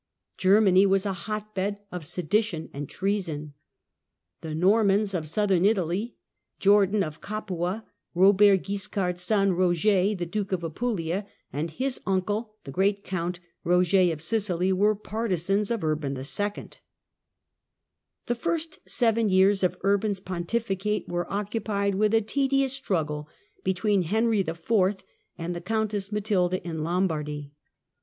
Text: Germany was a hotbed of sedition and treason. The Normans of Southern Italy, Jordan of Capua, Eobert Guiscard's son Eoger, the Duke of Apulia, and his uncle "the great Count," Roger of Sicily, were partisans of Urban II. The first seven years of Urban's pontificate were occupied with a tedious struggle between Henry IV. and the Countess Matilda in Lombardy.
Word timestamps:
Germany 0.39 0.87
was 0.87 1.05
a 1.05 1.13
hotbed 1.29 1.77
of 1.91 2.07
sedition 2.07 2.71
and 2.73 2.89
treason. 2.89 3.53
The 4.41 4.55
Normans 4.55 5.13
of 5.13 5.27
Southern 5.27 5.63
Italy, 5.63 6.15
Jordan 6.59 7.03
of 7.03 7.21
Capua, 7.21 7.85
Eobert 8.15 8.63
Guiscard's 8.65 9.21
son 9.21 9.51
Eoger, 9.51 10.17
the 10.17 10.25
Duke 10.25 10.51
of 10.53 10.63
Apulia, 10.63 11.27
and 11.53 11.69
his 11.69 12.01
uncle 12.07 12.55
"the 12.63 12.71
great 12.71 13.03
Count," 13.03 13.39
Roger 13.63 14.11
of 14.11 14.23
Sicily, 14.23 14.73
were 14.73 14.95
partisans 14.95 15.69
of 15.69 15.83
Urban 15.83 16.17
II. 16.17 16.69
The 18.25 18.33
first 18.33 18.79
seven 18.87 19.29
years 19.29 19.61
of 19.61 19.77
Urban's 19.83 20.19
pontificate 20.19 21.07
were 21.09 21.31
occupied 21.31 21.93
with 21.93 22.15
a 22.15 22.21
tedious 22.21 22.73
struggle 22.73 23.29
between 23.63 24.01
Henry 24.01 24.39
IV. 24.39 25.03
and 25.37 25.55
the 25.55 25.61
Countess 25.61 26.11
Matilda 26.11 26.59
in 26.67 26.81
Lombardy. 26.81 27.51